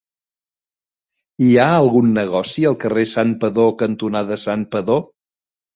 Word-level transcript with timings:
Hi 1.47 1.51
ha 1.59 1.67
algun 1.75 2.09
negoci 2.17 2.67
al 2.71 2.81
carrer 2.87 3.07
Santpedor 3.15 3.73
cantonada 3.85 4.45
Santpedor? 4.49 5.11